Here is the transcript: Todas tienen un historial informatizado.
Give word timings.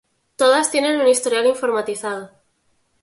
Todas 0.35 0.71
tienen 0.71 0.99
un 0.99 1.07
historial 1.07 1.45
informatizado. 1.45 2.31